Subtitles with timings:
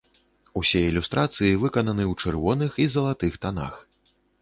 [0.61, 3.73] Усе ілюстрацыі выкананы ў чырвоных і залатых танах.